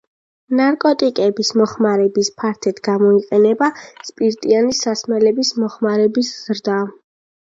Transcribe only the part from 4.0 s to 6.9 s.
სპირტიანი სასმელების მოხმარების ზრდა.